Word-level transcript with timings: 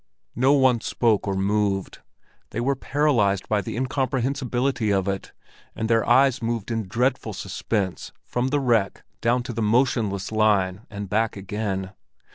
No 0.35 0.53
one 0.53 0.81
spoke 0.81 1.27
or 1.27 1.35
moved. 1.35 1.99
They 2.49 2.59
were 2.59 2.75
paralyzed 2.75 3.47
by 3.47 3.61
the 3.61 3.75
incomprehensibility 3.77 4.91
of 4.91 5.07
it, 5.07 5.31
and 5.75 5.87
their 5.87 6.03
eyes 6.09 6.41
moved 6.41 6.71
in 6.71 6.87
dreadful 6.87 7.33
suspense 7.33 8.11
from 8.25 8.47
the 8.47 8.59
wreck 8.59 9.03
down 9.21 9.43
to 9.43 9.53
the 9.53 9.61
motionless 9.61 10.31
line 10.31 10.87
and 10.89 11.07
back 11.07 11.37
again. 11.37 11.91